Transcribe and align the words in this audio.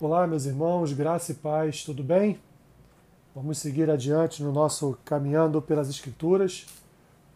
Olá, 0.00 0.28
meus 0.28 0.46
irmãos, 0.46 0.92
graça 0.92 1.32
e 1.32 1.34
paz, 1.34 1.82
tudo 1.82 2.04
bem? 2.04 2.38
Vamos 3.34 3.58
seguir 3.58 3.90
adiante 3.90 4.44
no 4.44 4.52
nosso 4.52 4.96
Caminhando 5.04 5.60
pelas 5.60 5.90
Escrituras, 5.90 6.66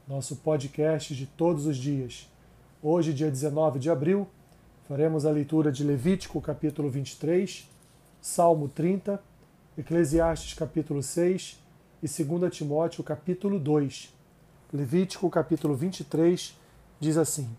nosso 0.06 0.36
podcast 0.36 1.12
de 1.12 1.26
todos 1.26 1.66
os 1.66 1.76
dias. 1.76 2.30
Hoje, 2.80 3.12
dia 3.12 3.28
19 3.28 3.80
de 3.80 3.90
abril, 3.90 4.28
faremos 4.86 5.26
a 5.26 5.30
leitura 5.32 5.72
de 5.72 5.82
Levítico, 5.82 6.40
capítulo 6.40 6.88
23, 6.88 7.68
Salmo 8.20 8.68
30, 8.68 9.20
Eclesiastes, 9.76 10.54
capítulo 10.54 11.02
6 11.02 11.60
e 12.00 12.24
2 12.24 12.56
Timóteo, 12.56 13.02
capítulo 13.02 13.58
2. 13.58 14.14
Levítico, 14.72 15.28
capítulo 15.28 15.74
23, 15.74 16.56
diz 17.00 17.16
assim: 17.18 17.50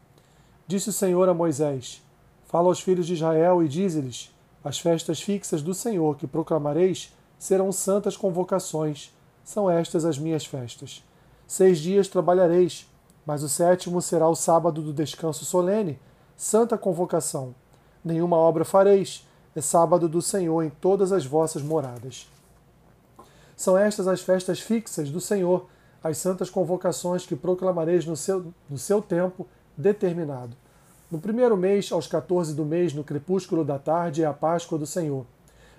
Disse 0.65 0.87
o 0.87 0.93
Senhor 0.93 1.27
a 1.27 1.33
Moisés: 1.33 2.01
Fala 2.45 2.69
aos 2.69 2.79
filhos 2.79 3.05
de 3.05 3.15
Israel 3.15 3.61
e 3.61 3.67
dize-lhes: 3.67 4.32
As 4.63 4.79
festas 4.79 5.21
fixas 5.21 5.61
do 5.61 5.73
Senhor 5.73 6.15
que 6.15 6.25
proclamareis 6.25 7.13
serão 7.37 7.71
santas 7.71 8.15
convocações. 8.15 9.13
São 9.43 9.69
estas 9.69 10.05
as 10.05 10.17
minhas 10.17 10.45
festas. 10.45 11.03
Seis 11.45 11.79
dias 11.79 12.07
trabalhareis, 12.07 12.89
mas 13.25 13.43
o 13.43 13.49
sétimo 13.49 14.01
será 14.01 14.27
o 14.27 14.35
sábado 14.35 14.81
do 14.81 14.93
descanso 14.93 15.43
solene, 15.43 15.99
santa 16.37 16.77
convocação. 16.77 17.53
Nenhuma 18.03 18.37
obra 18.37 18.63
fareis, 18.63 19.27
é 19.55 19.61
sábado 19.61 20.09
do 20.09 20.21
Senhor 20.21 20.63
em 20.63 20.69
todas 20.69 21.11
as 21.11 21.25
vossas 21.25 21.61
moradas. 21.61 22.27
São 23.55 23.77
estas 23.77 24.07
as 24.07 24.21
festas 24.21 24.59
fixas 24.59 25.09
do 25.09 25.21
Senhor, 25.21 25.67
as 26.03 26.17
santas 26.17 26.49
convocações 26.49 27.25
que 27.25 27.35
proclamareis 27.35 28.05
no 28.05 28.15
seu, 28.15 28.53
no 28.69 28.77
seu 28.77 29.01
tempo 29.01 29.47
determinado. 29.77 30.55
No 31.13 31.19
primeiro 31.19 31.55
mês, 31.55 31.91
aos 31.91 32.07
14 32.07 32.55
do 32.55 32.65
mês, 32.65 32.91
no 32.91 33.03
crepúsculo 33.03 33.63
da 33.63 33.77
tarde, 33.77 34.23
é 34.23 34.25
a 34.25 34.33
Páscoa 34.33 34.79
do 34.79 34.87
Senhor. 34.87 35.27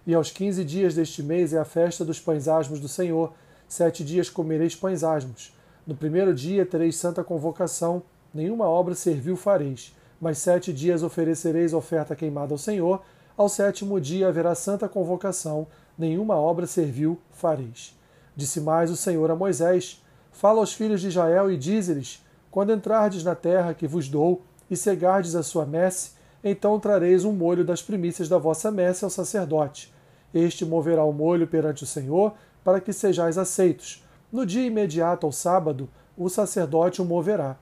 E 0.07 0.15
aos 0.15 0.31
quinze 0.31 0.65
dias 0.65 0.95
deste 0.95 1.25
mês 1.25 1.53
é 1.53 1.59
a 1.59 1.65
festa 1.65 2.05
dos 2.05 2.21
pães 2.21 2.47
asmos 2.47 2.79
do 2.79 2.87
Senhor. 2.87 3.33
Sete 3.67 4.05
dias 4.05 4.31
comereis 4.31 4.77
pães 4.77 5.03
asmos. 5.03 5.53
No 5.85 5.97
primeiro 5.97 6.33
dia 6.33 6.65
tereis 6.65 6.95
santa 6.95 7.25
convocação, 7.25 8.01
nenhuma 8.33 8.69
obra 8.69 8.95
servil 8.95 9.35
fareis. 9.35 9.93
Mas 10.21 10.39
sete 10.39 10.73
dias 10.73 11.03
oferecereis 11.03 11.75
oferta 11.75 12.15
queimada 12.15 12.55
ao 12.55 12.59
Senhor. 12.59 13.03
Ao 13.37 13.49
sétimo 13.49 14.01
dia 14.01 14.29
haverá 14.29 14.55
santa 14.55 14.89
convocação, 14.89 15.67
nenhuma 15.99 16.37
obra 16.37 16.65
servil 16.65 17.19
fareis. 17.33 17.99
Disse 18.37 18.61
mais 18.61 18.89
o 18.89 18.97
Senhor 18.97 19.29
a 19.33 19.35
Moisés: 19.35 20.01
Fala 20.31 20.61
aos 20.61 20.73
filhos 20.73 21.01
de 21.01 21.09
Israel 21.09 21.51
e 21.51 21.57
dize-lhes: 21.57 22.25
Quando 22.53 22.73
entrardes 22.73 23.25
na 23.25 23.35
terra 23.35 23.75
que 23.75 23.89
vos 23.89 24.09
dou, 24.09 24.41
e 24.71 24.77
cegardes 24.77 25.35
a 25.35 25.43
sua 25.43 25.67
messe, 25.67 26.13
então 26.43 26.79
trareis 26.79 27.25
um 27.25 27.33
molho 27.33 27.65
das 27.65 27.83
primícias 27.83 28.29
da 28.29 28.39
vossa 28.39 28.71
messe 28.71 29.05
ao 29.05 29.11
sacerdote. 29.11 29.93
Este 30.33 30.65
moverá 30.65 31.05
o 31.05 31.13
molho 31.13 31.47
perante 31.47 31.85
o 31.85 31.87
Senhor, 31.87 32.35
para 32.63 32.81
que 32.81 32.93
sejais 32.93 33.39
aceitos. 33.39 34.05
No 34.33 34.45
dia 34.45 34.67
imediato 34.67 35.27
ao 35.27 35.33
sábado, 35.33 35.89
o 36.17 36.29
sacerdote 36.29 37.01
o 37.01 37.05
moverá. 37.05 37.57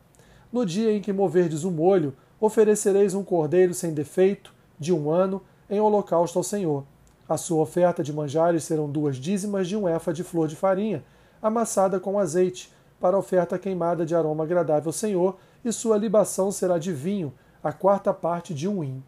No 0.52 0.64
dia 0.64 0.92
em 0.92 1.00
que 1.00 1.12
moverdes 1.12 1.64
o 1.64 1.70
molho, 1.70 2.14
oferecereis 2.40 3.14
um 3.14 3.22
cordeiro 3.22 3.74
sem 3.74 3.92
defeito, 3.92 4.52
de 4.78 4.92
um 4.92 5.10
ano, 5.10 5.42
em 5.70 5.80
holocausto 5.80 6.38
ao 6.38 6.42
Senhor. 6.42 6.84
A 7.28 7.36
sua 7.36 7.62
oferta 7.62 8.02
de 8.02 8.12
manjares 8.12 8.64
serão 8.64 8.90
duas 8.90 9.16
dízimas 9.16 9.68
de 9.68 9.76
um 9.76 9.88
efa 9.88 10.12
de 10.12 10.24
flor 10.24 10.48
de 10.48 10.56
farinha, 10.56 11.04
amassada 11.40 12.00
com 12.00 12.18
azeite, 12.18 12.72
para 13.00 13.18
oferta 13.18 13.58
queimada 13.58 14.04
de 14.04 14.14
aroma 14.14 14.44
agradável 14.44 14.88
ao 14.88 14.92
Senhor, 14.92 15.36
e 15.64 15.72
sua 15.72 15.96
libação 15.96 16.50
será 16.50 16.78
de 16.78 16.92
vinho, 16.92 17.32
a 17.62 17.72
quarta 17.72 18.12
parte 18.12 18.52
de 18.52 18.68
um 18.68 18.82
hin. 18.82 19.02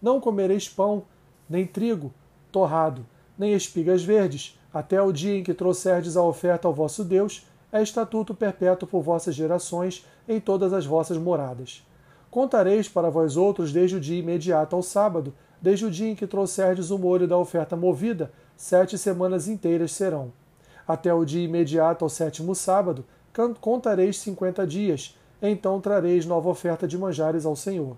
Não 0.00 0.20
comereis 0.20 0.68
pão, 0.68 1.02
nem 1.48 1.66
trigo, 1.66 2.12
torrado, 2.52 3.04
nem 3.36 3.52
espigas 3.52 4.02
verdes, 4.02 4.58
até 4.72 5.00
o 5.02 5.12
dia 5.12 5.36
em 5.36 5.42
que 5.42 5.54
trouxerdes 5.54 6.16
a 6.16 6.22
oferta 6.22 6.68
ao 6.68 6.74
vosso 6.74 7.04
Deus, 7.04 7.46
é 7.72 7.82
estatuto 7.82 8.34
perpétuo 8.34 8.88
por 8.88 9.02
vossas 9.02 9.34
gerações 9.34 10.06
em 10.28 10.40
todas 10.40 10.72
as 10.72 10.86
vossas 10.86 11.18
moradas. 11.18 11.86
Contareis 12.30 12.88
para 12.88 13.10
vós 13.10 13.36
outros 13.36 13.72
desde 13.72 13.96
o 13.96 14.00
dia 14.00 14.18
imediato 14.18 14.76
ao 14.76 14.82
sábado, 14.82 15.34
desde 15.60 15.86
o 15.86 15.90
dia 15.90 16.10
em 16.10 16.14
que 16.14 16.26
trouxerdes 16.26 16.90
o 16.90 16.98
molho 16.98 17.26
da 17.26 17.36
oferta 17.36 17.74
movida, 17.74 18.30
sete 18.56 18.96
semanas 18.96 19.48
inteiras 19.48 19.92
serão. 19.92 20.32
Até 20.86 21.12
o 21.12 21.24
dia 21.24 21.44
imediato 21.44 22.04
ao 22.04 22.08
sétimo 22.08 22.54
sábado, 22.54 23.04
contareis 23.60 24.18
cinquenta 24.18 24.66
dias, 24.66 25.18
então 25.40 25.80
trareis 25.80 26.26
nova 26.26 26.48
oferta 26.48 26.86
de 26.86 26.98
manjares 26.98 27.46
ao 27.46 27.54
Senhor. 27.54 27.96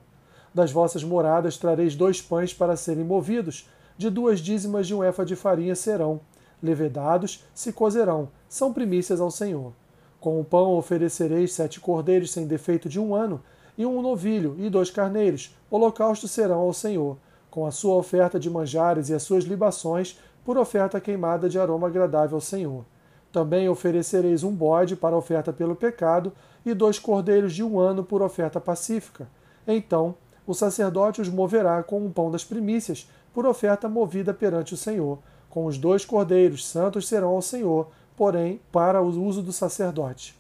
Das 0.55 0.73
vossas 0.73 1.05
moradas 1.05 1.57
trareis 1.57 1.95
dois 1.95 2.21
pães 2.21 2.53
para 2.53 2.77
serem 2.77 3.05
movidos, 3.05 3.69
de 3.97 4.11
duas 4.11 4.41
dízimas 4.41 4.87
de 4.87 4.95
um 4.95 5.05
efa 5.05 5.25
de 5.25 5.37
farinha 5.37 5.75
serão, 5.75 6.21
levedados 6.63 7.45
se 7.55 7.73
cozerão, 7.73 8.29
são 8.49 8.73
primícias 8.73 9.21
ao 9.21 9.31
Senhor. 9.31 9.73
Com 10.19 10.41
o 10.41 10.45
pão 10.45 10.75
oferecereis 10.77 11.53
sete 11.53 11.81
cordeiros 11.81 12.31
sem 12.31 12.47
defeito 12.47 12.89
de 12.89 13.01
um 13.01 13.15
ano, 13.15 13.41
e 13.79 13.87
um 13.87 14.03
novilho 14.03 14.57
e 14.59 14.69
dois 14.69 14.91
carneiros, 14.91 15.57
holocaustos 15.71 16.31
serão 16.31 16.61
ao 16.61 16.73
Senhor, 16.73 17.17
com 17.51 17.67
a 17.67 17.71
sua 17.71 17.95
oferta 17.95 18.39
de 18.39 18.51
manjares 18.51 19.09
e 19.09 19.15
as 19.15 19.23
suas 19.23 19.45
libações, 19.45 20.19
por 20.45 20.59
oferta 20.59 21.01
queimada 21.01 21.49
de 21.49 21.59
aroma 21.59 21.87
agradável 21.87 22.37
ao 22.37 22.41
Senhor. 22.41 22.85
Também 23.33 23.69
oferecereis 23.69 24.43
um 24.43 24.53
bode 24.53 24.97
para 24.97 25.17
oferta 25.17 25.53
pelo 25.53 25.77
pecado, 25.77 26.33
e 26.65 26.75
dois 26.75 26.99
cordeiros 26.99 27.55
de 27.55 27.63
um 27.63 27.79
ano 27.79 28.05
por 28.05 28.23
oferta 28.23 28.61
pacífica. 28.61 29.29
Então 29.67 30.15
o 30.47 30.55
sacerdote 30.55 31.21
os 31.21 31.29
moverá 31.29 31.83
com 31.83 32.05
o 32.05 32.11
pão 32.11 32.31
das 32.31 32.45
primícias, 32.45 33.09
por 33.33 33.47
oferta 33.47 33.89
movida 33.89 34.35
perante 34.35 34.75
o 34.75 34.77
Senhor. 34.77 35.19
Com 35.49 35.67
os 35.67 35.79
dois 35.79 36.05
cordeiros 36.05 36.67
santos 36.67 37.07
serão 37.07 37.31
ao 37.31 37.43
Senhor, 37.43 37.89
porém 38.17 38.61
para 38.73 39.01
o 39.01 39.07
uso 39.07 39.43
do 39.43 39.53
sacerdote. 39.53 40.39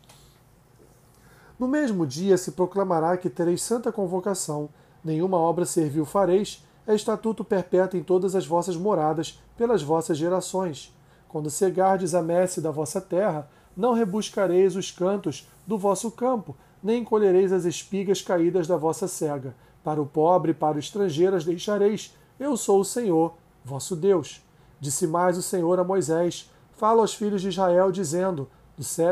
No 1.58 1.68
mesmo 1.68 2.06
dia 2.06 2.36
se 2.36 2.52
proclamará 2.52 3.16
que 3.16 3.30
tereis 3.30 3.62
santa 3.62 3.92
convocação, 3.92 4.68
nenhuma 5.04 5.36
obra 5.36 5.64
servil 5.64 6.04
fareis, 6.04 6.64
é 6.86 6.94
estatuto 6.94 7.44
perpétuo 7.44 8.00
em 8.00 8.02
todas 8.02 8.34
as 8.34 8.46
vossas 8.46 8.76
moradas, 8.76 9.40
pelas 9.56 9.82
vossas 9.82 10.18
gerações. 10.18 10.92
Quando 11.28 11.50
cegardes 11.50 12.14
a 12.14 12.22
messe 12.22 12.60
da 12.60 12.70
vossa 12.70 13.00
terra, 13.00 13.48
não 13.80 13.94
rebuscareis 13.94 14.76
os 14.76 14.90
cantos 14.90 15.48
do 15.66 15.78
vosso 15.78 16.10
campo, 16.10 16.54
nem 16.82 17.02
colhereis 17.02 17.50
as 17.50 17.64
espigas 17.64 18.20
caídas 18.20 18.66
da 18.66 18.76
vossa 18.76 19.08
cega. 19.08 19.54
Para 19.82 20.02
o 20.02 20.04
pobre 20.04 20.50
e 20.50 20.54
para 20.54 20.76
o 20.76 20.78
estrangeiro 20.78 21.34
as 21.34 21.46
deixareis. 21.46 22.14
Eu 22.38 22.58
sou 22.58 22.80
o 22.80 22.84
Senhor, 22.84 23.32
vosso 23.64 23.96
Deus. 23.96 24.42
Disse 24.78 25.06
mais 25.06 25.38
o 25.38 25.42
Senhor 25.42 25.80
a 25.80 25.84
Moisés: 25.84 26.50
Fala 26.72 27.00
aos 27.00 27.14
filhos 27.14 27.40
de 27.40 27.48
Israel, 27.48 27.90
dizendo: 27.90 28.50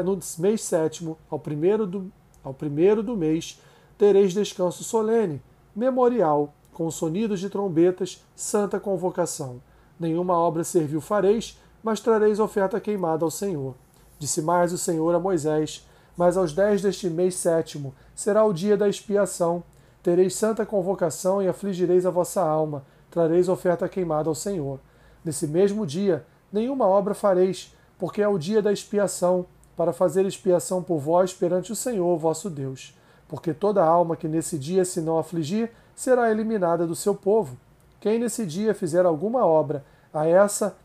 No 0.05 0.19
mês 0.39 0.61
sétimo, 0.61 1.17
ao 1.31 1.39
primeiro 1.39 1.87
do, 1.87 2.13
ao 2.45 2.53
primeiro 2.53 3.03
do 3.03 3.17
mês, 3.17 3.59
tereis 3.97 4.35
descanso 4.35 4.85
solene, 4.85 5.41
memorial, 5.75 6.53
com 6.75 6.91
sonidos 6.91 7.41
de 7.41 7.49
trombetas, 7.49 8.23
santa 8.37 8.79
convocação. 8.79 9.63
Nenhuma 9.99 10.35
obra 10.35 10.63
servil 10.63 11.01
fareis, 11.01 11.59
mas 11.83 12.01
trareis 12.01 12.39
oferta 12.39 12.79
queimada 12.79 13.25
ao 13.25 13.31
Senhor. 13.31 13.75
Disse 14.19 14.43
mais 14.43 14.73
o 14.73 14.79
Senhor 14.79 15.15
a 15.15 15.21
Moisés: 15.21 15.87
Mas 16.17 16.37
aos 16.37 16.53
dez 16.53 16.83
deste 16.83 17.09
mês 17.09 17.37
sétimo 17.37 17.95
será 18.15 18.45
o 18.45 18.53
dia 18.53 18.77
da 18.77 18.89
expiação. 18.89 19.63
Tereis 20.03 20.35
santa 20.35 20.67
convocação 20.67 21.43
e 21.43 21.49
afligireis 21.49 22.05
a 22.05 22.11
vossa 22.11 22.43
alma. 22.43 22.85
Trareis 23.11 23.49
oferta 23.49 23.89
queimada 23.89 24.29
ao 24.29 24.35
Senhor. 24.35 24.81
Nesse 25.25 25.47
mesmo 25.47 25.87
dia, 25.87 26.25
nenhuma 26.53 26.87
obra 26.87 27.15
fareis, 27.15 27.75
porque 27.99 28.23
é 28.23 28.29
o 28.29 28.39
dia 28.39 28.63
da 28.63 28.73
expiação, 28.73 29.47
para 29.77 29.93
fazer 29.93 30.27
expiação 30.27 30.83
por 30.83 30.99
vós 30.99 31.33
perante 31.33 31.71
o 31.71 31.77
Senhor 31.77 32.17
vosso 32.19 32.51
Deus. 32.51 32.97
Porque 33.29 33.55
toda 33.55 33.85
alma 33.85 34.17
que 34.17 34.27
nesse 34.27 34.59
dia 34.59 34.85
se 34.85 35.01
não 35.01 35.19
afligir 35.19 35.71
será 35.95 36.31
eliminada 36.31 36.87
do 36.87 36.97
seu 36.97 37.15
povo. 37.15 37.57
Quem 38.01 38.19
nesse 38.19 38.45
dia 38.45 38.75
fizer 38.75 39.05
alguma 39.07 39.47
obra, 39.47 39.85
a 40.13 40.27
essa 40.27 40.77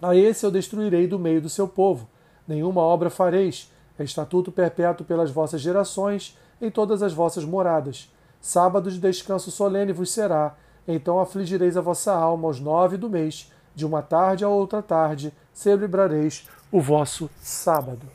a 0.00 0.14
esse 0.14 0.44
eu 0.44 0.50
destruirei 0.50 1.06
do 1.06 1.18
meio 1.18 1.40
do 1.40 1.48
seu 1.48 1.66
povo 1.66 2.06
nenhuma 2.46 2.80
obra 2.80 3.10
fareis, 3.10 3.70
é 3.98 4.04
estatuto 4.04 4.52
perpétuo 4.52 5.06
pelas 5.06 5.30
vossas 5.30 5.60
gerações, 5.60 6.36
em 6.60 6.70
todas 6.70 7.02
as 7.02 7.12
vossas 7.12 7.44
moradas. 7.44 8.10
Sábado 8.40 8.90
de 8.90 8.98
descanso 8.98 9.50
solene 9.50 9.92
vos 9.92 10.10
será, 10.10 10.54
então 10.86 11.18
afligireis 11.18 11.76
a 11.76 11.80
vossa 11.80 12.12
alma 12.12 12.46
aos 12.46 12.60
nove 12.60 12.96
do 12.96 13.10
mês, 13.10 13.50
de 13.74 13.84
uma 13.84 14.02
tarde 14.02 14.44
a 14.44 14.48
outra 14.48 14.82
tarde, 14.82 15.32
celebrareis 15.52 16.48
o 16.70 16.80
vosso 16.80 17.28
sábado. 17.40 18.06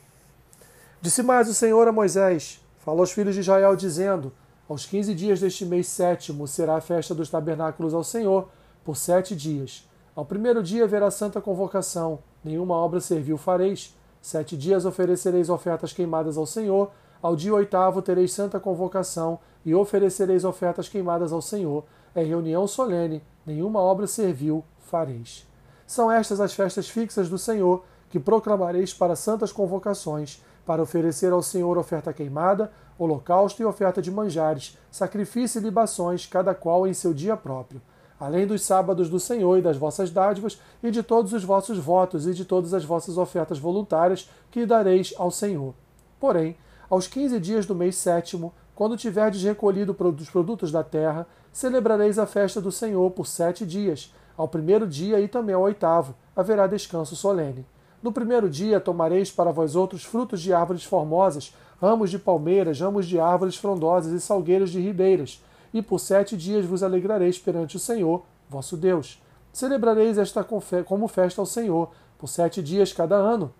Disse 1.00 1.22
mais 1.22 1.48
o 1.48 1.54
Senhor 1.54 1.86
a 1.86 1.92
Moisés: 1.92 2.60
Falou 2.78 3.00
aos 3.00 3.12
filhos 3.12 3.34
de 3.34 3.40
Israel, 3.40 3.76
dizendo: 3.76 4.32
Aos 4.68 4.86
quinze 4.86 5.14
dias 5.14 5.40
deste 5.40 5.64
mês 5.64 5.86
sétimo 5.86 6.46
será 6.46 6.76
a 6.76 6.80
festa 6.80 7.14
dos 7.14 7.28
tabernáculos 7.28 7.94
ao 7.94 8.04
Senhor, 8.04 8.48
por 8.84 8.96
sete 8.96 9.36
dias. 9.36 9.88
Ao 10.14 10.24
primeiro 10.24 10.62
dia 10.62 10.84
haverá 10.84 11.10
santa 11.10 11.40
convocação, 11.40 12.18
nenhuma 12.44 12.74
obra 12.74 13.00
servil 13.00 13.38
fareis. 13.38 13.94
Sete 14.22 14.56
dias 14.56 14.84
oferecereis 14.84 15.50
ofertas 15.50 15.92
queimadas 15.92 16.38
ao 16.38 16.46
Senhor, 16.46 16.92
ao 17.20 17.34
dia 17.34 17.52
oitavo 17.52 18.00
tereis 18.00 18.32
santa 18.32 18.60
convocação, 18.60 19.40
e 19.64 19.74
oferecereis 19.74 20.44
ofertas 20.44 20.88
queimadas 20.88 21.32
ao 21.32 21.42
Senhor. 21.42 21.84
é 22.14 22.22
reunião 22.22 22.66
solene, 22.68 23.20
nenhuma 23.44 23.80
obra 23.80 24.06
servil 24.06 24.64
fareis. 24.78 25.44
São 25.86 26.10
estas 26.10 26.40
as 26.40 26.54
festas 26.54 26.88
fixas 26.88 27.28
do 27.28 27.36
Senhor, 27.36 27.84
que 28.08 28.20
proclamareis 28.20 28.94
para 28.94 29.16
santas 29.16 29.50
convocações, 29.50 30.40
para 30.64 30.82
oferecer 30.82 31.32
ao 31.32 31.42
Senhor 31.42 31.76
oferta 31.76 32.12
queimada, 32.12 32.70
holocausto 32.96 33.60
e 33.60 33.64
oferta 33.64 34.00
de 34.00 34.10
manjares, 34.10 34.78
sacrifício 34.90 35.58
e 35.58 35.64
libações, 35.64 36.26
cada 36.26 36.54
qual 36.54 36.86
em 36.86 36.94
seu 36.94 37.12
dia 37.12 37.36
próprio, 37.36 37.82
além 38.22 38.46
dos 38.46 38.62
sábados 38.62 39.10
do 39.10 39.18
Senhor 39.18 39.58
e 39.58 39.62
das 39.62 39.76
vossas 39.76 40.08
dádivas, 40.08 40.56
e 40.80 40.92
de 40.92 41.02
todos 41.02 41.32
os 41.32 41.42
vossos 41.42 41.76
votos 41.76 42.24
e 42.24 42.32
de 42.32 42.44
todas 42.44 42.72
as 42.72 42.84
vossas 42.84 43.18
ofertas 43.18 43.58
voluntárias 43.58 44.30
que 44.48 44.64
dareis 44.64 45.12
ao 45.18 45.28
Senhor. 45.28 45.74
Porém, 46.20 46.56
aos 46.88 47.08
quinze 47.08 47.40
dias 47.40 47.66
do 47.66 47.74
mês 47.74 47.96
sétimo, 47.96 48.52
quando 48.76 48.96
tiverdes 48.96 49.42
recolhido 49.42 49.96
os 50.20 50.30
produtos 50.30 50.70
da 50.70 50.84
terra, 50.84 51.26
celebrareis 51.52 52.16
a 52.16 52.24
festa 52.24 52.60
do 52.60 52.70
Senhor 52.70 53.10
por 53.10 53.26
sete 53.26 53.66
dias. 53.66 54.14
Ao 54.36 54.46
primeiro 54.46 54.86
dia 54.86 55.20
e 55.20 55.26
também 55.26 55.56
ao 55.56 55.62
oitavo 55.62 56.14
haverá 56.36 56.68
descanso 56.68 57.16
solene. 57.16 57.66
No 58.00 58.12
primeiro 58.12 58.48
dia 58.48 58.78
tomareis 58.78 59.32
para 59.32 59.50
vós 59.50 59.74
outros 59.74 60.04
frutos 60.04 60.40
de 60.40 60.52
árvores 60.52 60.84
formosas, 60.84 61.52
ramos 61.80 62.08
de 62.08 62.20
palmeiras, 62.20 62.78
ramos 62.78 63.04
de 63.06 63.18
árvores 63.18 63.56
frondosas 63.56 64.12
e 64.12 64.20
salgueiros 64.20 64.70
de 64.70 64.80
ribeiras, 64.80 65.42
e 65.72 65.80
por 65.80 65.98
sete 65.98 66.36
dias 66.36 66.64
vos 66.64 66.82
alegrareis 66.82 67.38
perante 67.38 67.76
o 67.76 67.80
Senhor, 67.80 68.22
vosso 68.48 68.76
Deus. 68.76 69.20
Celebrareis 69.52 70.18
esta 70.18 70.44
como 70.44 71.08
festa 71.08 71.40
ao 71.40 71.46
Senhor, 71.46 71.90
por 72.18 72.28
sete 72.28 72.62
dias 72.62 72.92
cada 72.92 73.16
ano. 73.16 73.52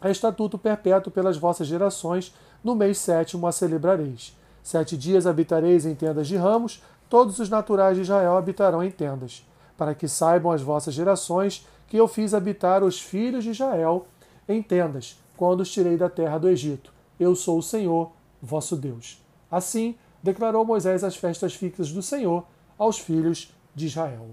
É 0.00 0.10
estatuto 0.10 0.58
perpétuo 0.58 1.12
pelas 1.12 1.36
vossas 1.36 1.66
gerações, 1.66 2.34
no 2.62 2.74
mês 2.74 2.98
sétimo 2.98 3.46
a 3.46 3.52
celebrareis. 3.52 4.36
Sete 4.62 4.96
dias 4.96 5.26
habitareis 5.26 5.86
em 5.86 5.94
tendas 5.94 6.28
de 6.28 6.36
ramos, 6.36 6.82
todos 7.08 7.38
os 7.38 7.48
naturais 7.48 7.96
de 7.96 8.02
Israel 8.02 8.36
habitarão 8.36 8.82
em 8.82 8.90
tendas, 8.90 9.46
para 9.76 9.94
que 9.94 10.08
saibam 10.08 10.52
as 10.52 10.62
vossas 10.62 10.94
gerações 10.94 11.66
que 11.86 11.96
eu 11.96 12.08
fiz 12.08 12.32
habitar 12.32 12.82
os 12.82 13.00
filhos 13.00 13.44
de 13.44 13.50
Israel 13.50 14.06
em 14.48 14.62
tendas, 14.62 15.20
quando 15.36 15.60
os 15.60 15.70
tirei 15.70 15.96
da 15.96 16.08
terra 16.08 16.38
do 16.38 16.48
Egito. 16.48 16.92
Eu 17.18 17.36
sou 17.36 17.58
o 17.58 17.62
Senhor, 17.62 18.12
vosso 18.40 18.76
Deus. 18.76 19.22
Assim, 19.50 19.94
declarou 20.22 20.64
Moisés 20.64 21.02
as 21.02 21.16
festas 21.16 21.54
fixas 21.54 21.90
do 21.90 22.02
Senhor 22.02 22.46
aos 22.78 22.98
filhos 22.98 23.52
de 23.74 23.86
Israel. 23.86 24.30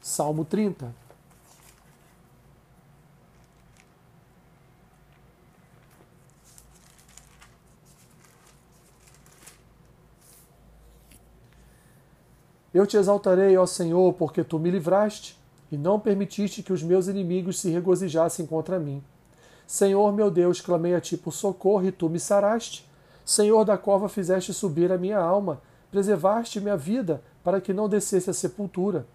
Salmo 0.00 0.44
30. 0.44 1.02
Eu 12.74 12.86
te 12.86 12.96
exaltarei, 12.96 13.56
ó 13.56 13.66
Senhor, 13.66 14.14
porque 14.14 14.42
tu 14.42 14.58
me 14.58 14.70
livraste 14.70 15.38
e 15.70 15.76
não 15.76 16.00
permitiste 16.00 16.62
que 16.62 16.72
os 16.72 16.82
meus 16.82 17.06
inimigos 17.06 17.60
se 17.60 17.68
regozijassem 17.68 18.46
contra 18.46 18.78
mim. 18.78 19.02
Senhor 19.66 20.10
meu 20.12 20.30
Deus, 20.30 20.60
clamei 20.60 20.94
a 20.94 21.00
ti 21.00 21.16
por 21.16 21.32
socorro 21.32 21.86
e 21.86 21.92
tu 21.92 22.08
me 22.08 22.18
saraste. 22.18 22.90
Senhor 23.24 23.64
da 23.64 23.78
cova 23.78 24.08
fizeste 24.08 24.52
subir 24.52 24.90
a 24.90 24.98
minha 24.98 25.18
alma, 25.18 25.60
preservaste 25.90 26.60
minha 26.60 26.76
vida 26.76 27.22
para 27.44 27.60
que 27.60 27.72
não 27.72 27.88
descesse 27.88 28.30
a 28.30 28.34
sepultura. 28.34 29.06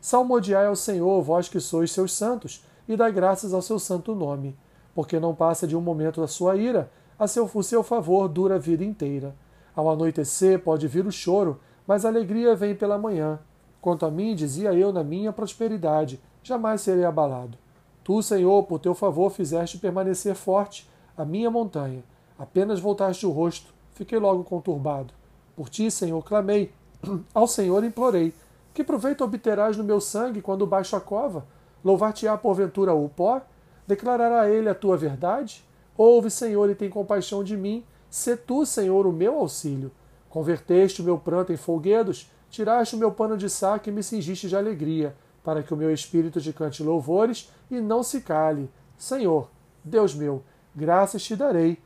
Salmodiai 0.00 0.66
ao 0.66 0.76
Senhor, 0.76 1.22
vós 1.22 1.48
que 1.48 1.58
sois 1.58 1.90
seus 1.90 2.12
santos, 2.12 2.64
e 2.88 2.96
dai 2.96 3.10
graças 3.10 3.52
ao 3.52 3.62
seu 3.62 3.78
santo 3.78 4.14
nome, 4.14 4.56
porque 4.94 5.18
não 5.18 5.34
passa 5.34 5.66
de 5.66 5.76
um 5.76 5.80
momento 5.80 6.20
da 6.20 6.28
sua 6.28 6.56
ira, 6.56 6.90
a 7.18 7.26
seu, 7.26 7.50
o 7.52 7.62
seu 7.62 7.82
favor 7.82 8.28
dura 8.28 8.56
a 8.56 8.58
vida 8.58 8.84
inteira. 8.84 9.34
Ao 9.74 9.90
anoitecer 9.90 10.60
pode 10.60 10.86
vir 10.86 11.06
o 11.06 11.12
choro, 11.12 11.58
mas 11.86 12.04
a 12.04 12.08
alegria 12.08 12.54
vem 12.54 12.74
pela 12.74 12.98
manhã. 12.98 13.38
Quanto 13.80 14.06
a 14.06 14.10
mim, 14.10 14.34
dizia 14.34 14.72
eu 14.72 14.92
na 14.92 15.02
minha 15.02 15.32
prosperidade, 15.32 16.20
jamais 16.42 16.80
serei 16.80 17.04
abalado. 17.04 17.58
Tu, 18.04 18.22
Senhor, 18.22 18.62
por 18.64 18.78
teu 18.78 18.94
favor 18.94 19.30
fizeste 19.30 19.78
permanecer 19.78 20.34
forte 20.34 20.88
a 21.16 21.24
minha 21.24 21.50
montanha. 21.50 22.04
Apenas 22.38 22.80
voltaste 22.80 23.26
o 23.26 23.30
rosto, 23.30 23.72
fiquei 23.92 24.18
logo 24.18 24.44
conturbado. 24.44 25.12
Por 25.54 25.68
ti, 25.68 25.90
Senhor, 25.90 26.22
clamei. 26.22 26.72
Ao 27.32 27.46
Senhor 27.46 27.82
implorei. 27.84 28.34
Que 28.74 28.84
proveito 28.84 29.24
obterás 29.24 29.76
no 29.76 29.84
meu 29.84 30.00
sangue 30.00 30.42
quando 30.42 30.66
baixo 30.66 30.96
a 30.96 31.00
cova? 31.00 31.46
Louvar-te-á 31.84 32.36
porventura 32.36 32.92
o 32.92 33.08
pó? 33.08 33.40
Declarará 33.86 34.50
ele 34.50 34.68
a 34.68 34.74
tua 34.74 34.96
verdade? 34.96 35.64
Ouve, 35.96 36.30
Senhor, 36.30 36.68
e 36.68 36.74
tem 36.74 36.90
compaixão 36.90 37.42
de 37.42 37.56
mim. 37.56 37.84
Se 38.10 38.36
tu, 38.36 38.66
Senhor, 38.66 39.06
o 39.06 39.12
meu 39.12 39.38
auxílio. 39.38 39.90
Converteste 40.28 41.00
o 41.00 41.04
meu 41.04 41.18
pranto 41.18 41.52
em 41.52 41.56
folguedos, 41.56 42.28
Tiraste 42.50 42.96
o 42.96 42.98
meu 42.98 43.12
pano 43.12 43.36
de 43.36 43.50
saco 43.50 43.88
e 43.88 43.92
me 43.92 44.02
cingiste 44.02 44.48
de 44.48 44.56
alegria, 44.56 45.14
para 45.44 45.62
que 45.62 45.74
o 45.74 45.76
meu 45.76 45.92
espírito 45.92 46.40
te 46.40 46.52
cante 46.52 46.82
louvores 46.82 47.52
e 47.70 47.80
não 47.80 48.02
se 48.02 48.20
cale. 48.20 48.70
Senhor, 48.96 49.50
Deus 49.84 50.14
meu, 50.14 50.42
graças 50.74 51.22
te 51.22 51.36
darei 51.36 51.78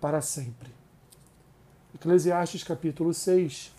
para 0.00 0.20
sempre. 0.20 0.70
Eclesiastes 1.94 2.62
capítulo 2.62 3.12
6. 3.12 3.72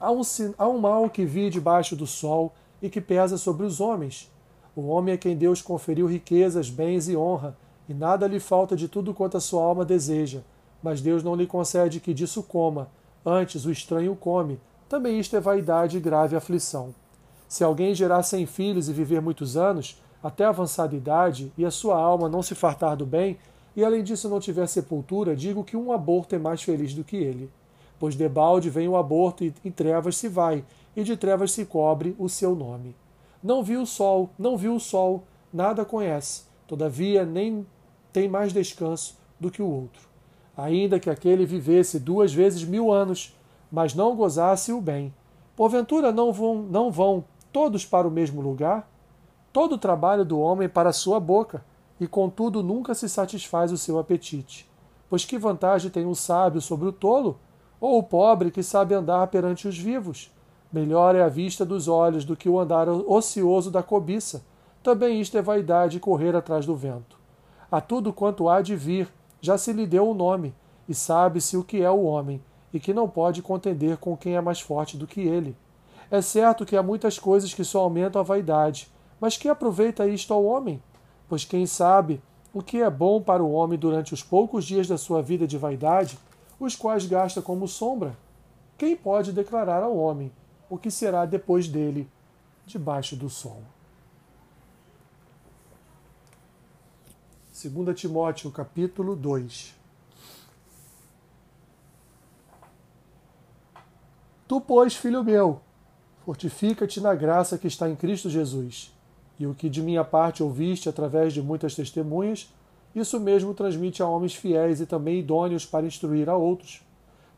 Há 0.00 0.10
um, 0.10 0.22
há 0.56 0.68
um 0.68 0.78
mal 0.78 1.10
que 1.10 1.24
vi 1.24 1.50
debaixo 1.50 1.96
do 1.96 2.06
sol 2.06 2.54
e 2.80 2.88
que 2.88 3.00
pesa 3.00 3.36
sobre 3.36 3.66
os 3.66 3.80
homens. 3.80 4.30
O 4.76 4.88
homem 4.88 5.14
a 5.14 5.18
quem 5.18 5.36
Deus 5.36 5.60
conferiu 5.60 6.06
riquezas, 6.06 6.70
bens 6.70 7.08
e 7.08 7.16
honra, 7.16 7.56
e 7.88 7.94
nada 7.94 8.26
lhe 8.26 8.38
falta 8.38 8.76
de 8.76 8.86
tudo 8.86 9.14
quanto 9.14 9.36
a 9.36 9.40
sua 9.40 9.62
alma 9.62 9.84
deseja, 9.84 10.42
mas 10.82 11.00
Deus 11.00 11.24
não 11.24 11.34
lhe 11.34 11.46
concede 11.46 12.00
que 12.00 12.14
disso 12.14 12.42
coma, 12.42 12.88
Antes 13.24 13.66
o 13.66 13.70
estranho 13.70 14.16
come. 14.16 14.58
Também 14.88 15.18
isto 15.18 15.36
é 15.36 15.40
vaidade 15.40 15.96
e 15.96 16.00
grave 16.00 16.34
aflição. 16.34 16.94
Se 17.46 17.62
alguém 17.62 17.94
gerar 17.94 18.22
cem 18.22 18.46
filhos 18.46 18.88
e 18.88 18.92
viver 18.92 19.20
muitos 19.20 19.56
anos, 19.56 20.00
até 20.22 20.44
avançada 20.44 20.96
idade, 20.96 21.52
e 21.56 21.64
a 21.64 21.70
sua 21.70 22.00
alma 22.00 22.28
não 22.28 22.42
se 22.42 22.54
fartar 22.54 22.96
do 22.96 23.06
bem, 23.06 23.38
e 23.76 23.84
além 23.84 24.02
disso 24.02 24.28
não 24.28 24.40
tiver 24.40 24.66
sepultura, 24.66 25.36
digo 25.36 25.64
que 25.64 25.76
um 25.76 25.92
aborto 25.92 26.34
é 26.34 26.38
mais 26.38 26.62
feliz 26.62 26.94
do 26.94 27.04
que 27.04 27.16
ele. 27.16 27.50
Pois 27.98 28.16
debalde 28.16 28.70
vem 28.70 28.88
o 28.88 28.96
aborto 28.96 29.44
e 29.44 29.54
em 29.64 29.70
trevas 29.70 30.16
se 30.16 30.28
vai, 30.28 30.64
e 30.96 31.02
de 31.02 31.16
trevas 31.16 31.52
se 31.52 31.64
cobre 31.64 32.14
o 32.18 32.28
seu 32.28 32.54
nome. 32.54 32.94
Não 33.42 33.62
viu 33.62 33.82
o 33.82 33.86
sol, 33.86 34.30
não 34.38 34.56
viu 34.56 34.74
o 34.74 34.80
sol, 34.80 35.22
nada 35.52 35.84
conhece, 35.84 36.42
todavia 36.66 37.24
nem 37.24 37.66
tem 38.12 38.28
mais 38.28 38.52
descanso 38.52 39.16
do 39.38 39.50
que 39.50 39.62
o 39.62 39.70
outro 39.70 40.08
ainda 40.58 40.98
que 40.98 41.08
aquele 41.08 41.46
vivesse 41.46 42.00
duas 42.00 42.34
vezes 42.34 42.64
mil 42.64 42.92
anos, 42.92 43.32
mas 43.70 43.94
não 43.94 44.16
gozasse 44.16 44.72
o 44.72 44.80
bem. 44.80 45.14
Porventura 45.54 46.10
não 46.10 46.32
vão, 46.32 46.56
não 46.62 46.90
vão 46.90 47.24
todos 47.52 47.86
para 47.86 48.08
o 48.08 48.10
mesmo 48.10 48.40
lugar? 48.40 48.90
Todo 49.58 49.72
o 49.72 49.78
trabalho 49.78 50.24
do 50.24 50.38
homem 50.38 50.68
para 50.68 50.92
sua 50.92 51.18
boca, 51.18 51.64
e 51.98 52.06
contudo 52.06 52.62
nunca 52.62 52.94
se 52.94 53.08
satisfaz 53.08 53.72
o 53.72 53.76
seu 53.76 53.98
apetite. 53.98 54.70
Pois 55.10 55.24
que 55.24 55.36
vantagem 55.36 55.90
tem 55.90 56.06
o 56.06 56.14
sábio 56.14 56.60
sobre 56.60 56.86
o 56.86 56.92
tolo? 56.92 57.40
Ou 57.80 57.98
o 57.98 58.02
pobre 58.04 58.52
que 58.52 58.62
sabe 58.62 58.94
andar 58.94 59.26
perante 59.26 59.66
os 59.66 59.76
vivos? 59.76 60.32
Melhor 60.72 61.16
é 61.16 61.24
a 61.24 61.28
vista 61.28 61.66
dos 61.66 61.88
olhos 61.88 62.24
do 62.24 62.36
que 62.36 62.48
o 62.48 62.56
andar 62.56 62.88
ocioso 62.88 63.68
da 63.68 63.82
cobiça. 63.82 64.44
Também 64.80 65.20
isto 65.20 65.36
é 65.36 65.42
vaidade 65.42 65.98
correr 65.98 66.36
atrás 66.36 66.64
do 66.64 66.76
vento. 66.76 67.18
A 67.68 67.80
tudo 67.80 68.12
quanto 68.12 68.48
há 68.48 68.62
de 68.62 68.76
vir, 68.76 69.12
já 69.40 69.58
se 69.58 69.72
lhe 69.72 69.88
deu 69.88 70.08
o 70.08 70.14
nome, 70.14 70.54
e 70.88 70.94
sabe-se 70.94 71.56
o 71.56 71.64
que 71.64 71.82
é 71.82 71.90
o 71.90 72.04
homem, 72.04 72.40
e 72.72 72.78
que 72.78 72.94
não 72.94 73.08
pode 73.08 73.42
contender 73.42 73.96
com 73.96 74.16
quem 74.16 74.36
é 74.36 74.40
mais 74.40 74.60
forte 74.60 74.96
do 74.96 75.04
que 75.04 75.22
ele. 75.22 75.56
É 76.12 76.22
certo 76.22 76.64
que 76.64 76.76
há 76.76 76.82
muitas 76.82 77.18
coisas 77.18 77.52
que 77.52 77.64
só 77.64 77.80
aumentam 77.80 78.20
a 78.20 78.24
vaidade, 78.24 78.88
mas 79.20 79.36
que 79.36 79.48
aproveita 79.48 80.06
isto 80.06 80.32
ao 80.32 80.44
homem? 80.44 80.82
Pois 81.28 81.44
quem 81.44 81.66
sabe 81.66 82.22
o 82.52 82.62
que 82.62 82.80
é 82.80 82.88
bom 82.90 83.20
para 83.20 83.42
o 83.42 83.52
homem 83.52 83.78
durante 83.78 84.14
os 84.14 84.22
poucos 84.22 84.64
dias 84.64 84.88
da 84.88 84.96
sua 84.96 85.22
vida 85.22 85.46
de 85.46 85.58
vaidade, 85.58 86.18
os 86.58 86.74
quais 86.74 87.06
gasta 87.06 87.42
como 87.42 87.68
sombra? 87.68 88.16
Quem 88.76 88.96
pode 88.96 89.32
declarar 89.32 89.82
ao 89.82 89.96
homem 89.96 90.32
o 90.70 90.78
que 90.78 90.90
será 90.90 91.24
depois 91.24 91.68
dele, 91.68 92.08
debaixo 92.66 93.16
do 93.16 93.28
sol? 93.28 93.62
2 97.60 97.98
Timóteo 97.98 98.52
capítulo 98.52 99.16
2 99.16 99.74
Tu, 104.46 104.60
pois, 104.62 104.96
filho 104.96 105.22
meu, 105.22 105.60
fortifica-te 106.24 107.02
na 107.02 107.14
graça 107.14 107.58
que 107.58 107.66
está 107.66 107.86
em 107.86 107.94
Cristo 107.94 108.30
Jesus, 108.30 108.94
e 109.38 109.46
o 109.46 109.54
que 109.54 109.68
de 109.68 109.82
minha 109.82 110.04
parte 110.04 110.42
ouviste 110.42 110.88
através 110.88 111.32
de 111.32 111.42
muitas 111.42 111.74
testemunhas, 111.74 112.52
isso 112.94 113.20
mesmo 113.20 113.54
transmite 113.54 114.02
a 114.02 114.08
homens 114.08 114.34
fiéis 114.34 114.80
e 114.80 114.86
também 114.86 115.20
idôneos 115.20 115.64
para 115.64 115.86
instruir 115.86 116.28
a 116.28 116.36
outros. 116.36 116.82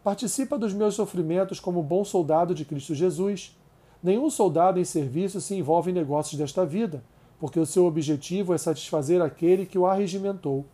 Participa 0.03 0.59
dos 0.59 0.73
meus 0.73 0.95
sofrimentos 0.95 1.61
como 1.61 1.83
bom 1.83 2.05
soldado 2.05 2.55
de 2.55 2.65
Cristo 2.65 2.95
Jesus. 2.95 3.55
Nenhum 4.03 4.31
soldado 4.31 4.81
em 4.81 4.85
serviço 4.85 5.41
se 5.41 5.55
envolve 5.55 5.91
em 5.91 5.95
negócios 5.95 6.39
desta 6.39 6.65
vida, 6.65 7.03
porque 7.39 7.61
o 7.61 7.67
seu 7.67 7.85
objetivo 7.85 8.55
é 8.55 8.59
satisfazer 8.59 9.21
aquele 9.21 9.67
que 9.67 9.79
o 9.79 9.87
arregimentou. 9.87 10.65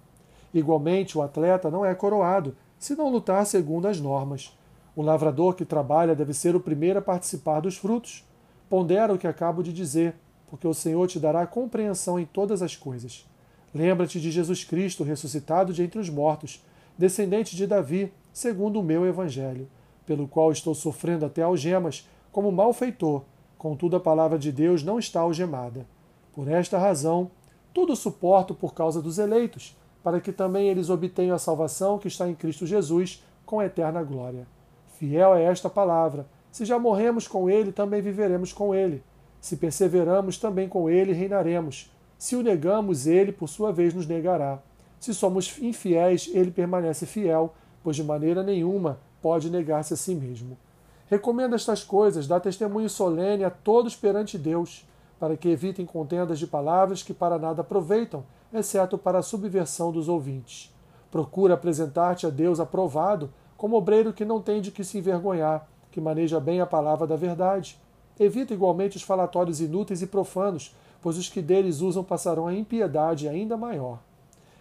Igualmente, 0.55 1.19
o 1.19 1.23
atleta 1.23 1.71
não 1.71 1.85
é 1.85 1.95
coroado, 1.95 2.55
se 2.79 2.95
não 2.95 3.11
lutar 3.11 3.45
segundo 3.47 3.89
as 3.89 4.01
normas. 4.01 4.57
O 4.95 5.03
lavrador 5.03 5.55
que 5.55 5.65
trabalha 5.65 6.15
deve 6.15 6.33
ser 6.33 6.55
o 6.55 6.61
primeiro 6.61 7.01
a 7.01 7.03
participar 7.03 7.61
dos 7.61 7.77
frutos. 7.77 8.25
Pondera 8.69 9.13
o 9.13 9.19
que 9.19 9.27
acabo 9.27 9.63
de 9.63 9.73
dizer, 9.73 10.15
porque 10.49 10.67
o 10.67 10.75
Senhor 10.75 11.07
te 11.07 11.19
dará 11.19 11.47
compreensão 11.47 12.19
em 12.19 12.25
todas 12.25 12.63
as 12.63 12.77
coisas. 12.77 13.27
Lembra-te 13.75 14.21
de 14.21 14.31
Jesus 14.31 14.65
Cristo 14.65 15.05
ressuscitado 15.05 15.73
de 15.73 15.83
entre 15.83 15.99
os 15.99 16.09
mortos, 16.09 16.65
descendente 16.97 17.55
de 17.55 17.67
Davi, 17.67 18.13
segundo 18.33 18.81
o 18.81 18.83
meu 18.83 19.07
evangelho, 19.07 19.69
pelo 20.07 20.27
qual 20.29 20.53
estou 20.53 20.75
sofrendo 20.75 21.27
até 21.27 21.43
algemas, 21.43 22.09
como 22.33 22.53
malfeitor. 22.53 23.23
Contudo, 23.59 23.97
a 23.97 24.01
palavra 24.01 24.39
de 24.39 24.53
Deus 24.53 24.83
não 24.83 24.99
está 24.99 25.21
algemada. 25.21 25.87
Por 26.33 26.49
esta 26.49 26.79
razão, 26.79 27.31
tudo 27.75 27.97
suporto 27.97 28.55
por 28.55 28.75
causa 28.75 29.03
dos 29.03 29.19
eleitos, 29.19 29.77
para 30.03 30.21
que 30.21 30.33
também 30.33 30.69
eles 30.69 30.89
obtenham 30.89 31.35
a 31.35 31.39
salvação 31.39 31.99
que 31.99 32.09
está 32.09 32.29
em 32.29 32.35
Cristo 32.35 32.67
Jesus, 32.67 33.23
com 33.45 33.63
eterna 33.63 34.03
glória. 34.03 34.47
Fiel 34.99 35.35
é 35.35 35.45
esta 35.45 35.69
palavra. 35.69 36.27
Se 36.51 36.65
já 36.65 36.79
morremos 36.79 37.29
com 37.29 37.51
ele, 37.51 37.73
também 37.73 38.01
viveremos 38.01 38.53
com 38.53 38.75
ele. 38.75 39.03
Se 39.47 39.57
perseveramos, 39.57 40.39
também 40.39 40.69
com 40.69 40.91
ele 40.91 41.13
reinaremos. 41.13 41.89
Se 42.19 42.35
o 42.35 42.43
negamos, 42.43 43.07
ele, 43.07 43.31
por 43.31 43.49
sua 43.49 43.71
vez, 43.71 43.95
nos 43.95 44.05
negará. 44.05 44.59
Se 44.99 45.15
somos 45.15 45.57
infiéis, 45.63 46.29
ele 46.35 46.51
permanece 46.51 47.07
fiel, 47.07 47.55
pois 47.81 47.95
de 47.95 48.03
maneira 48.03 48.43
nenhuma 48.43 48.99
pode 49.23 49.49
negar-se 49.49 49.95
a 49.95 49.97
si 49.97 50.17
mesmo. 50.17 50.59
Recomenda 51.09 51.55
estas 51.55 51.85
coisas, 51.85 52.27
dá 52.27 52.41
testemunho 52.41 52.91
solene 52.91 53.45
a 53.45 53.51
todos 53.51 53.95
perante 53.95 54.37
Deus 54.37 54.85
para 55.17 55.37
que 55.37 55.49
evitem 55.49 55.87
contendas 55.87 56.41
de 56.41 56.49
palavras 56.49 57.05
que 57.05 57.15
para 57.15 57.39
nada 57.39 57.61
aproveitam, 57.61 58.25
exceto 58.53 58.99
para 58.99 59.21
a 59.21 59.23
subversão 59.23 59.93
dos 59.93 60.09
ouvintes. 60.09 60.75
Procura 61.09 61.55
apresentar-te 61.55 62.27
a 62.27 62.31
Deus 62.31 62.59
aprovado, 62.59 63.31
como 63.57 63.77
obreiro 63.77 64.13
que 64.13 64.25
não 64.25 64.43
tem 64.43 64.61
de 64.61 64.73
que 64.73 64.83
se 64.83 64.99
envergonhar, 64.99 65.69
que 65.93 66.01
maneja 66.01 66.41
bem 66.41 66.61
a 66.61 66.67
palavra 66.67 67.07
da 67.07 67.15
verdade. 67.15 67.79
Evita 68.19 68.55
igualmente 68.55 68.97
os 68.97 69.03
falatórios 69.03 69.61
inúteis 69.61 70.03
e 70.03 70.07
profanos, 70.07 70.75
pois 71.03 71.19
os 71.19 71.29
que 71.29 71.43
deles 71.43 71.81
usam 71.81 72.03
passarão 72.03 72.47
a 72.47 72.55
impiedade 72.55 73.29
ainda 73.29 73.57
maior. 73.57 74.01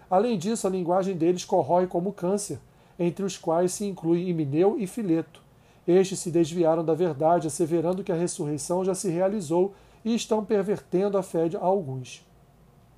Além 0.09 0.37
disso, 0.37 0.67
a 0.67 0.69
linguagem 0.69 1.15
deles 1.15 1.45
corrói 1.45 1.87
como 1.87 2.13
câncer, 2.13 2.59
entre 2.99 3.25
os 3.25 3.37
quais 3.37 3.73
se 3.73 3.85
inclui 3.85 4.29
Himeneu 4.29 4.77
e 4.77 4.85
Fileto. 4.85 5.41
Estes 5.87 6.19
se 6.19 6.31
desviaram 6.31 6.83
da 6.83 6.93
verdade, 6.93 7.47
asseverando 7.47 8.03
que 8.03 8.11
a 8.11 8.15
ressurreição 8.15 8.83
já 8.83 8.93
se 8.93 9.09
realizou 9.09 9.73
e 10.03 10.13
estão 10.13 10.43
pervertendo 10.43 11.17
a 11.17 11.23
fé 11.23 11.47
de 11.47 11.57
alguns. 11.57 12.25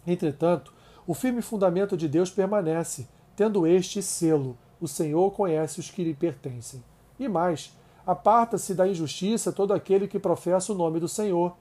Entretanto, 0.05 0.73
o 1.05 1.13
firme 1.13 1.41
fundamento 1.41 1.95
de 1.95 2.07
Deus 2.07 2.29
permanece, 2.29 3.07
tendo 3.35 3.67
este 3.67 4.01
selo: 4.01 4.57
o 4.79 4.87
Senhor 4.87 5.31
conhece 5.31 5.79
os 5.79 5.89
que 5.89 6.03
lhe 6.03 6.13
pertencem. 6.13 6.83
E 7.19 7.27
mais, 7.27 7.75
aparta-se 8.07 8.73
da 8.73 8.87
injustiça 8.87 9.51
todo 9.51 9.73
aquele 9.73 10.07
que 10.07 10.17
professa 10.17 10.71
o 10.71 10.75
nome 10.75 10.97
do 10.97 11.09
Senhor. 11.09 11.53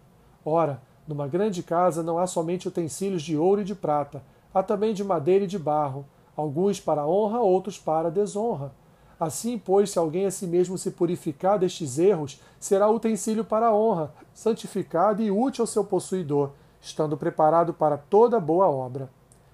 Ora, 0.45 0.81
numa 1.09 1.26
grande 1.26 1.61
casa 1.61 2.05
não 2.05 2.19
há 2.19 2.26
somente 2.29 2.69
utensílios 2.69 3.23
de 3.23 3.37
ouro 3.37 3.62
e 3.62 3.65
de 3.65 3.75
prata, 3.75 4.23
há 4.55 4.62
também 4.62 4.95
de 4.95 5.03
madeira 5.03 5.45
e 5.45 5.49
de 5.49 5.59
barro, 5.59 6.07
alguns 6.37 6.79
para 6.79 7.05
honra, 7.05 7.41
outros 7.41 7.81
para 7.81 8.12
desonra. 8.12 8.73
Assim, 9.19 9.59
pois, 9.59 9.91
se 9.91 9.99
alguém 9.99 10.26
a 10.26 10.31
si 10.31 10.47
mesmo 10.47 10.79
se 10.79 10.93
purificar 10.93 11.59
destes 11.59 11.99
erros, 11.99 12.41
será 12.61 12.88
utensílio 12.88 13.45
para 13.45 13.75
honra, 13.75 14.12
santificado 14.33 15.23
e 15.23 15.31
útil 15.33 15.62
ao 15.62 15.67
seu 15.67 15.83
possuidor, 15.83 16.50
estando 16.81 17.17
preparado 17.17 17.75
para 17.75 17.97
toda 17.97 18.38
boa 18.38 18.69
obra. 18.69 19.11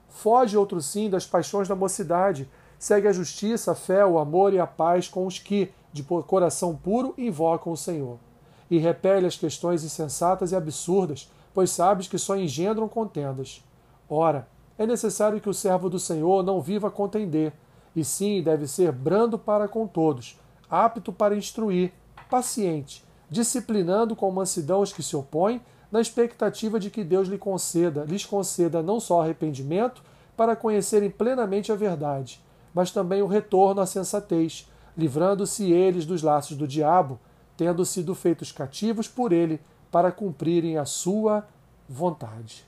Foge, 0.09 0.59
outro 0.59 0.83
sim, 0.83 1.09
das 1.09 1.25
paixões 1.25 1.69
da 1.69 1.75
mocidade, 1.75 2.51
segue 2.83 3.07
a 3.07 3.13
justiça, 3.13 3.71
a 3.71 3.75
fé, 3.77 4.05
o 4.05 4.19
amor 4.19 4.53
e 4.53 4.59
a 4.59 4.67
paz 4.67 5.07
com 5.07 5.25
os 5.25 5.39
que, 5.39 5.71
de 5.93 6.03
coração 6.03 6.75
puro, 6.75 7.15
invocam 7.17 7.73
o 7.73 7.77
Senhor. 7.77 8.19
E 8.69 8.77
repele 8.77 9.25
as 9.25 9.37
questões 9.37 9.85
insensatas 9.85 10.51
e 10.51 10.57
absurdas, 10.57 11.31
pois 11.55 11.71
sabes 11.71 12.09
que 12.09 12.19
só 12.19 12.37
engendram 12.37 12.89
contendas. 12.89 13.63
Ora, 14.11 14.49
é 14.77 14.85
necessário 14.85 15.41
que 15.41 15.49
o 15.49 15.55
servo 15.55 15.89
do 15.89 16.01
Senhor 16.01 16.43
não 16.43 16.61
viva 16.61 16.89
a 16.89 16.91
contender, 16.91 17.53
e 17.95 18.03
sim 18.03 18.43
deve 18.43 18.67
ser 18.67 18.91
brando 18.91 19.39
para 19.39 19.69
com 19.69 19.87
todos, 19.87 20.37
apto 20.69 21.13
para 21.13 21.37
instruir, 21.37 21.93
paciente, 22.29 23.05
disciplinando 23.31 24.17
com 24.17 24.29
mansidão 24.33 24.81
os 24.81 24.93
que 24.93 25.05
se 25.05 25.15
opõem, 25.15 25.61
na 25.89 26.01
expectativa 26.01 26.81
de 26.81 26.91
que 26.91 27.05
Deus 27.05 27.29
lhe 27.29 27.39
conceda, 27.39 28.03
lhes 28.03 28.27
conceda 28.27 28.83
não 28.83 28.99
só 28.99 29.23
arrependimento, 29.23 30.03
para 30.37 30.57
conhecerem 30.57 31.11
plenamente 31.11 31.71
a 31.71 31.77
verdade, 31.77 32.43
mas 32.75 32.91
também 32.91 33.23
o 33.23 33.27
retorno 33.27 33.81
à 33.81 33.87
sensatez, 33.87 34.71
livrando-se 34.97 35.71
eles 35.71 36.07
dos 36.07 36.23
laços 36.23 36.57
do 36.57 36.67
diabo, 36.67 37.19
tendo 37.57 37.85
sido 37.85 38.15
feitos 38.15 38.51
cativos 38.51 39.09
por 39.09 39.33
ele 39.33 39.61
para 39.91 40.11
cumprirem 40.11 40.79
a 40.79 40.85
sua 40.85 41.47
vontade. 41.89 42.67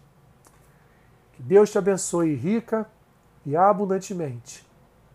Que 1.32 1.42
Deus 1.42 1.70
te 1.70 1.78
abençoe 1.78 2.34
rica 2.34 2.88
e 3.44 3.56
abundantemente. 3.56 4.64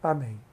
Amém. 0.01 0.48